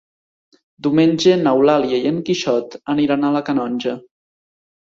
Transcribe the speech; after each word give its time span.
Diumenge 0.85 1.35
n'Eulàlia 1.41 1.99
i 2.05 2.09
en 2.13 2.19
Quixot 2.31 2.79
aniran 2.95 3.29
a 3.29 3.33
la 3.37 3.47
Canonja. 3.51 3.95